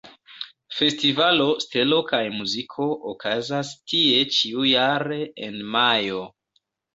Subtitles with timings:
[0.75, 6.25] Festivalo "Stelo kaj Muziko" okazas tie ĉiujare en majo.